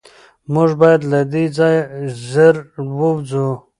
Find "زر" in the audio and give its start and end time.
2.31-2.55